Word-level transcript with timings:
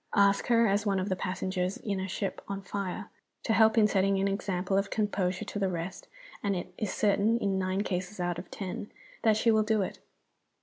Ask 0.15 0.47
her, 0.47 0.65
as 0.65 0.83
one 0.83 0.97
of 0.99 1.09
the 1.09 1.15
passengers 1.15 1.77
in 1.77 1.99
a 1.99 2.07
ship 2.07 2.41
on 2.47 2.63
fire, 2.63 3.11
to 3.43 3.53
help 3.53 3.77
in 3.77 3.85
setting 3.85 4.19
an 4.19 4.27
example 4.27 4.75
of 4.75 4.89
composure 4.89 5.45
to 5.45 5.59
the 5.59 5.69
rest, 5.69 6.07
and 6.41 6.55
it 6.55 6.73
is 6.75 6.91
certain, 6.91 7.37
in 7.37 7.59
nine 7.59 7.81
cases 7.83 8.19
out 8.19 8.39
of 8.39 8.49
ten, 8.49 8.91
that 9.21 9.37
she 9.37 9.51
will 9.51 9.61
do 9.61 9.83
it. 9.83 9.99